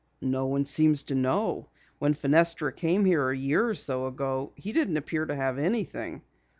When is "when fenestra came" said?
1.99-3.05